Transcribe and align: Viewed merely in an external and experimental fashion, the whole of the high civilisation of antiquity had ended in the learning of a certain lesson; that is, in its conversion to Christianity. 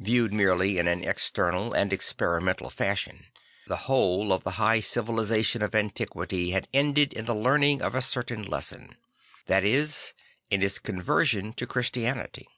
Viewed 0.00 0.32
merely 0.32 0.78
in 0.78 0.88
an 0.88 1.04
external 1.04 1.72
and 1.72 1.92
experimental 1.92 2.68
fashion, 2.68 3.26
the 3.68 3.76
whole 3.86 4.32
of 4.32 4.42
the 4.42 4.50
high 4.58 4.80
civilisation 4.80 5.62
of 5.62 5.72
antiquity 5.72 6.50
had 6.50 6.66
ended 6.74 7.12
in 7.12 7.26
the 7.26 7.32
learning 7.36 7.80
of 7.80 7.94
a 7.94 8.02
certain 8.02 8.42
lesson; 8.42 8.96
that 9.46 9.62
is, 9.62 10.14
in 10.50 10.64
its 10.64 10.80
conversion 10.80 11.52
to 11.52 11.64
Christianity. 11.68 12.48